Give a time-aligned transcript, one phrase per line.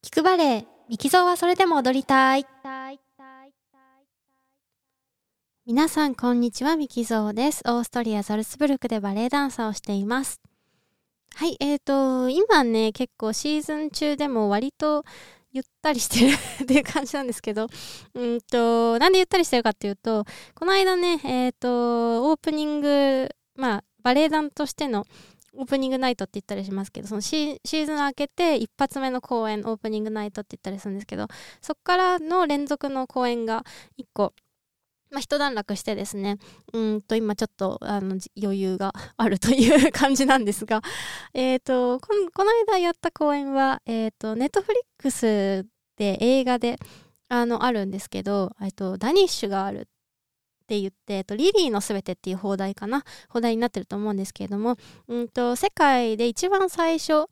[0.00, 2.46] 聞くバレエ、ミキゾーはそれでも踊りたい。
[5.66, 7.62] 皆さん、こんにちは、ミキゾーです。
[7.66, 10.40] オーストリア・ザルツブルクでバレエダンサーをしています。
[11.34, 15.04] はい、えーと、今ね、結構シーズン中でも割と
[15.50, 17.66] ゆったりしてるっていう感じなんですけど、
[18.14, 25.06] うんと、なんでゆったりしてるかっていうと、この間ね、えーと、オープニング、まあ、バレエ団としての
[25.54, 31.26] オープニングナイトって言ったりしますけどそのシーズン明けて一発目の公演オープニングナイトって言ったりするんですけど
[31.60, 33.64] そこからの連続の公演が
[33.98, 34.32] 1個
[35.10, 36.36] まあ、一段落してですね、
[36.72, 40.82] うんと今ちょっとあの余裕があるという感じなんですが、
[41.32, 46.78] え、ー、とこの、この間やった公演は、ネットフリックスで映画で
[47.28, 49.88] あのあるんですけど、と、ダニッシュがある
[50.68, 53.02] って言って、えっと、リリーのすべてっていう放題かな。
[53.30, 54.76] 放題になってると思うんですけれども、
[55.08, 57.24] うんと、世界で一番最初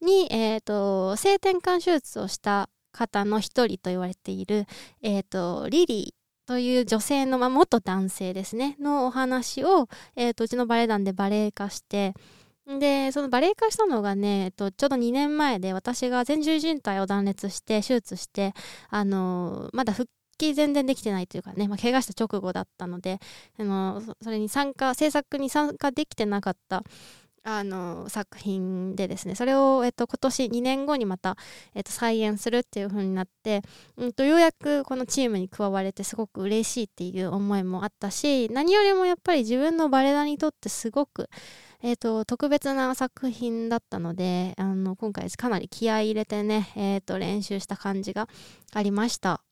[0.00, 4.66] に、えっと、性転換手術をした方の一人と言われている、
[5.02, 8.74] えっと、リリーという女性の、まあ、元男性ですね。
[8.80, 12.14] のお話を、えっと、うちのバレエ団でバレエ化して
[12.78, 18.54] でそのバレエ化したのがね、えっと、ちょうど2年前で私が前十字靭帯を断裂して手術して
[18.90, 23.18] あのまだ復帰全然できてないというかね、まあ、怪我した直後だったので
[23.58, 26.82] あのそれに参加制作に参加できてなかった
[27.44, 31.36] あの作品でですねそれを、えっと、今年2年後にまた、
[31.74, 33.62] えっと、再演するっていう風になって、
[33.96, 41.30] うんと、ようやくこのチームに加われてすごく嬉しいっていう思いもあったし何よりもやっぱり自分のバレエ団にとってすごく、
[41.82, 48.28] えっと、特別な作品だったのであの今回かなり気合い入れてね、えっと、練習した感じが
[48.74, 49.47] ありました。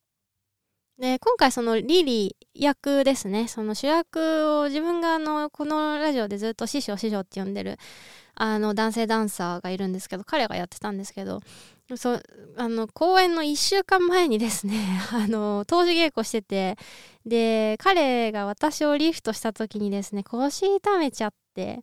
[0.98, 3.48] で今回そのリリー役ですね。
[3.48, 7.78] その主役を自分があのこのラジオでずっと師匠師匠って呼んでる
[8.34, 11.41] あの男性ダンサーがいるんですけど彼がやってたんですけど
[11.97, 12.20] そ
[12.56, 16.77] あの公演の1週間前にですね あの当時稽古してて
[17.27, 21.80] で彼が私をリフトした時にですね腰痛めちゃって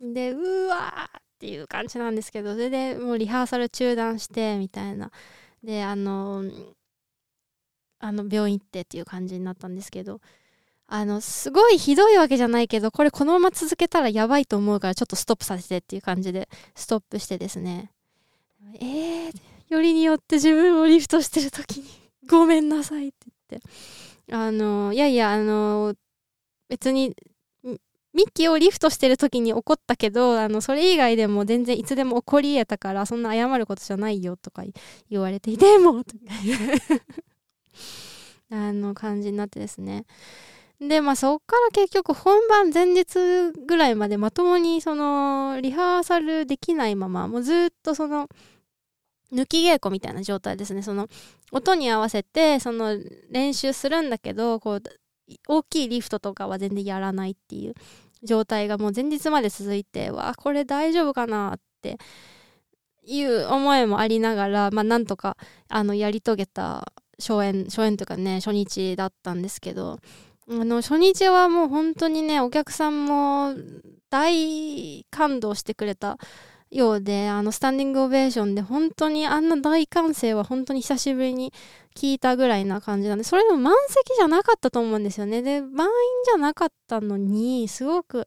[0.00, 5.10] でうわーっていう感じなんですけどそれでもうリハーサル中断してみたいな。
[5.62, 6.44] であの
[8.04, 10.20] あの病院行ってっていう感じになったんですけど
[10.86, 17.90] あのすごいひどいわけじゃないけどこれこのまま続けたらやばいと思うからちょっとストップさせてっていう感じでストップしてですね。
[18.74, 19.32] えー、
[19.68, 21.86] よりによって自分をリフトしてる時に
[22.28, 23.68] ごめんなさいって言って。
[24.32, 25.94] あのいやいやあの
[26.68, 27.14] 別に
[28.14, 34.62] ミッキーをリフトしてる時に怒ったけどあのそれ以外でも全然いつでも起こり得たからそんな謝ることじゃないよとか
[35.10, 36.20] 言われてでもとか
[38.50, 40.04] あの感じになってですね。
[40.80, 48.28] でまあそっから結局本番前日ぐらいまでまともにそのリハーサルできないままもうずっとその
[49.32, 50.82] 抜き稽古みたいな状態ですね。
[50.82, 51.08] その
[51.52, 52.98] 音に合わせてその
[53.30, 54.82] 練習するんだけどこう
[55.48, 57.74] 大きいリフトとかは全然やらないっていう
[58.22, 61.98] 状態がもう前日まで続いてわあこれ大丈夫かなって
[63.04, 65.36] いう思いもありながらまあなんとか
[65.68, 69.98] あのやり遂げた初演初演というかね初日だったんですけど
[70.48, 73.54] あの初日はもう本当にねお客さんも
[74.10, 76.18] 大感動してくれた
[76.70, 81.52] ようであのスタンディングオベーションで本当にあんな大歓声は本当に久しぶりに
[81.94, 85.40] 聞いたぐらいな感じなんでそれでも満席じゃなかったと思うんですよね。
[85.40, 85.92] で満員
[86.24, 88.26] じゃなかったのにすごく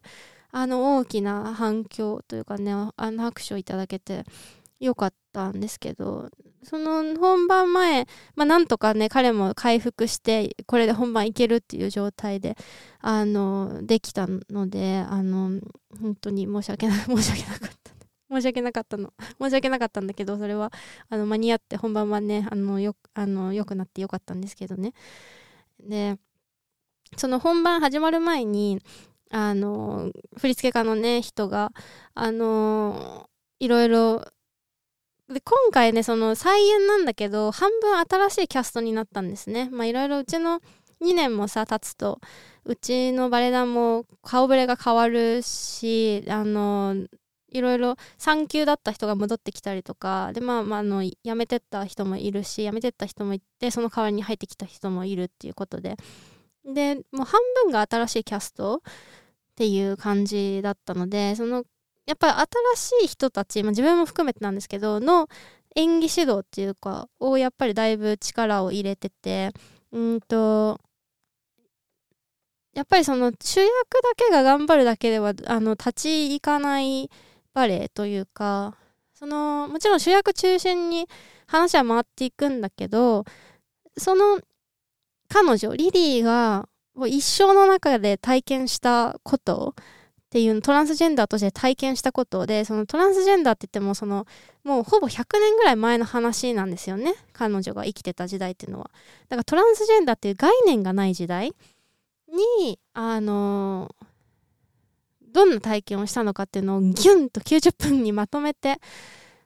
[0.51, 4.23] あの大きな反響というかねあの拍手をいただけて
[4.79, 6.29] よかったんですけど
[6.63, 12.57] その本番前、まあ、なんとかね彼も回復してこれで本番いけるっていう状態で
[12.99, 15.59] あのできたのであの
[16.01, 17.87] 本当に申し訳な 申し訳なかった
[18.29, 19.13] 申し訳なかったの。
[19.39, 20.71] 申し訳なかったんだけどそれは
[21.09, 24.93] あの間に合って本番はねあのよあのよくなってよかったんですけどね。
[25.79, 26.17] で
[27.15, 28.81] その本番始まる前に
[29.31, 31.71] あの振付家のね人が
[32.13, 33.29] あの
[33.59, 34.25] いろいろ
[35.29, 39.69] で今回ねその再演なんだけど半分新しいキャストになったんですね。
[39.71, 40.61] まあいろいろうちの
[41.01, 42.19] 2年もさ経つと
[42.65, 46.95] うちのバレエ団も顔ぶれが変わるしあの
[47.49, 55.97] いろいろ産休だった人が戻ってきたりとかでまあ、まあ、の辞めてった人もいるし辞めてった人もいてその代わりに入ってきた人もいるっていうことで。
[56.65, 61.63] でもう半分が新しいキャストっていう感じだったのでその
[62.07, 62.33] やっぱり
[62.75, 65.27] 新しい人たち、まあ、自分も含めてなんですけどの
[65.75, 69.51] 演技指導っていうかをやっぱりだいぶ力を入れてて
[69.91, 70.79] うんと
[72.73, 73.69] やっぱりその主役だ
[74.15, 77.09] けが頑張るだけではあの立ち行かない
[77.53, 78.77] バレエというか
[79.13, 81.07] そのもちろん主役中心に
[81.47, 83.25] 話は回っていくんだけど
[83.97, 84.39] その
[85.27, 86.69] 彼女リリーが
[87.07, 89.75] 一生の中で体験したこと
[90.37, 94.27] っていうトランスジェンダーとして体験したことでそのトランスジェンダーって言ってもその
[94.63, 97.15] もうほぼ100年ぐらい前の話なんですよね。
[97.33, 98.91] 彼女が生きてた時代っていうのは。
[99.29, 101.53] だからトランスジェンダーっていう概念がない時代
[102.59, 103.95] にあの
[105.31, 108.79] どんな体験をしたのかっていうのをギュンと90分にまとめて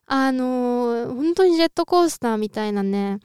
[0.07, 3.19] あの本当にジェットコースターみたいなね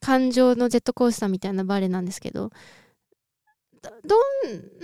[0.00, 2.50] 感情のジェットコースターみたいなバレエなんですけど
[3.82, 4.16] ど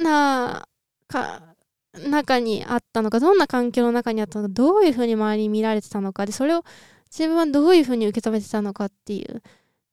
[0.01, 0.69] んな
[1.09, 1.57] か
[1.99, 6.65] 中にあったのかどんな環境の中にあったのかどういうふうに周りに見られてたのかでそれを
[7.11, 9.43] 自分はどういうふうに受け止めてたのかっていう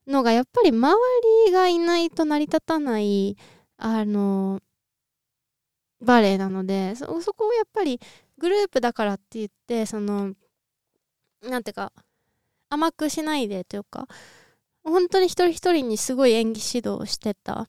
[0.07, 0.98] のがやっぱり周
[1.46, 3.38] りがいないと成り立たない
[3.78, 4.62] あの
[6.02, 8.00] バレエなのでそこをやっぱり
[8.38, 10.34] グループだからって言ってその
[11.42, 11.92] なんていうか
[12.69, 14.08] 甘くしないでというか
[14.84, 17.68] 本当に一人一人にすごい演技指導してた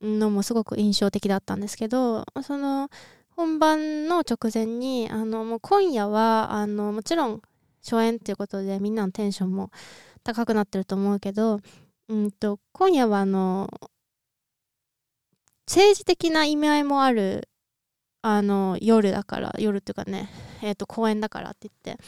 [0.00, 2.88] のもすごく印象的だったんですけどその
[3.36, 7.42] 本番の直前にあのもう今夜はあのもちろん
[7.82, 9.70] 初演っていうことでみんなのテンションも
[10.22, 11.60] 高くなってると思うけど、
[12.08, 13.68] うんと、今夜はあの
[15.66, 17.48] 政治的な意味合いもある
[18.22, 20.30] あの夜だから夜っていうかね、
[20.62, 22.02] えーと公演だからって言って。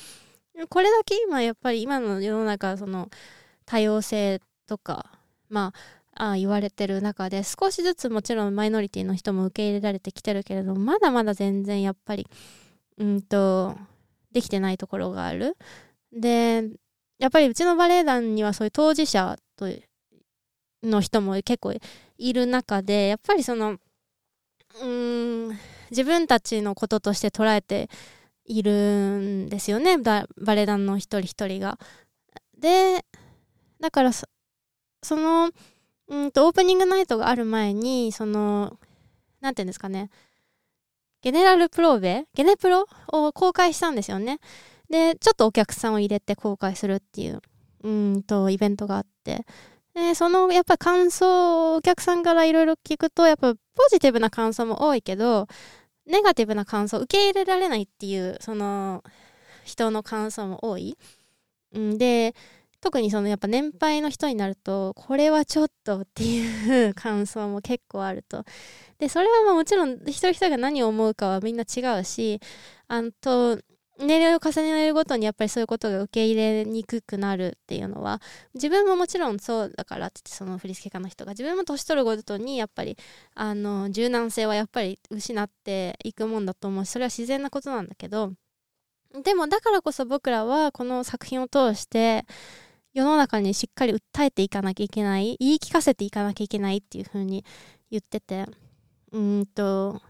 [0.71, 3.11] これだけ今やっぱり今の世の中その
[3.67, 5.13] 多様性とか
[5.51, 12.27] まああ言われてる中で少しずつもちろんマイノリティの人も受け入れられてきてるけれどもまだまだ全然やっぱり
[12.99, 13.77] うんと
[14.33, 15.57] できてないところがある
[16.13, 16.65] で
[17.19, 19.67] やっぱりうちのバレエ団にはそういう当事者と
[20.83, 21.75] の人も結構
[22.19, 23.79] いる中でやっぱりその
[24.83, 25.59] うん
[25.91, 27.89] 自分たちのこととして捉えて
[28.45, 31.79] いるんですよねバレエ団の一人一人が。
[32.59, 33.05] で
[33.81, 34.27] だからそ
[35.11, 35.51] の
[36.15, 38.79] んとオープニングナイトがある前にその
[39.41, 40.11] 何て言うんですかね。
[41.23, 44.39] ゲネラルプローベゲネプロを公開したんですよね。
[44.91, 47.41] でちょっとお客さんを入れて公開するっていう
[47.83, 49.45] うんとイベントがあって。
[49.95, 53.61] でそのやっぱ感想をお客さんからいろいろ聞くとやっぱポ
[53.91, 55.49] ジティブな感想も多いけど
[56.07, 59.03] ネガティブな感想受け入れられないっていうその
[59.65, 60.99] 人の感想も多い、
[61.79, 62.35] ん、で
[62.81, 68.45] 特にそのやっぱ年配の人になるとこれはちょっとっていう感想も結構あると。
[68.99, 72.41] でそれはもちろん一人一人が何を思うかはみんな違うし
[72.89, 73.59] あと
[73.99, 78.21] 年齢を重ねるごとにやっぱりそういうことが受け入れにくくなるっていうのは
[78.55, 82.99] 自分ももちろんそうだからってその振付家の人が自分も年取るごとにやっぱり
[83.35, 88.33] あの柔軟性はやっぱり失っていくもんだと思うしそれは自然なことなんだけど
[89.23, 92.27] でもだからこそ僕らはこの作品を通して
[92.97, 97.45] 世の中にしっかり訴えていかなきゃいけない言い聞かせていかなきゃいけないっていう風に
[97.91, 98.47] 言ってて。
[99.13, 100.01] うんと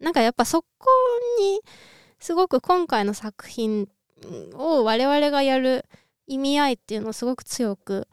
[0.00, 0.68] なんかやっぱそこ
[1.40, 1.60] に
[2.18, 3.88] すごく今回の作品
[4.54, 5.86] を我々がやる
[6.26, 8.08] 意味合いっていうのをすごく強く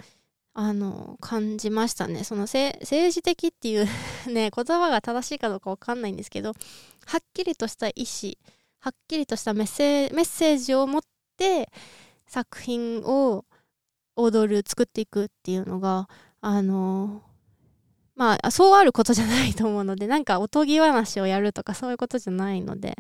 [0.54, 2.24] あの感じましたね。
[2.24, 2.80] その政
[3.12, 3.86] 治的っていう
[4.32, 6.54] ね 言葉が正しいかどうか分かんないんですけど
[7.06, 8.34] はっきりとした意思
[8.80, 11.02] はっきりとしたメッセージを持っ
[11.38, 11.72] て
[12.28, 13.46] 作品を
[14.22, 16.08] 踊る作っていくっていうのが
[16.42, 17.22] あの
[18.16, 22.98] まあそうあることじゃないと思うので なんかおとぎ話をやるとかそういうことじゃないので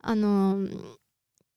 [0.00, 0.58] あの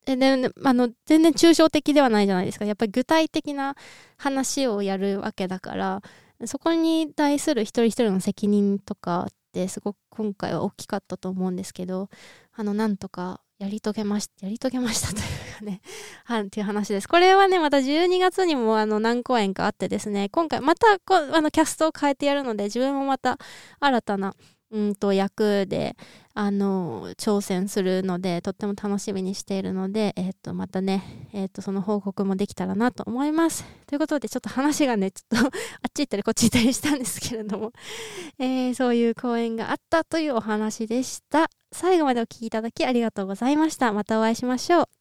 [0.05, 2.65] えであの全然抽象的ではないじゃないですか。
[2.65, 3.75] やっぱり具体的な
[4.17, 6.01] 話をやるわけだから
[6.45, 12.09] そこに対する一人一人の責任とかってすごく今回は大きかったと思うんですけど
[12.53, 15.81] あのなんとかやり遂げまし、やり遂げましたというかね、
[16.23, 17.09] はっていう話です。
[17.09, 23.37] これはね、また12月にもあの何公演かあってですね、今回またこあのキャストを変えてやるので、自分もまた
[23.81, 24.33] 新たな、
[24.71, 25.97] うんと役で、
[26.41, 33.65] あの、挑戦するので、とっても楽しみにしているので、え、ー、と、またね、え、ー、と、その報告もできたらなと思います。
[33.87, 35.51] ということで、ちょっと話がね、ちょっとあっ
[35.93, 37.73] ち行ったりこっち行ったりしたんですけれども、
[38.39, 41.49] えー、そういう公演があったというお話でした。
[41.73, 43.91] 最後までお聴きいただきありがとうございました。
[43.91, 44.98] またお会いしましょう。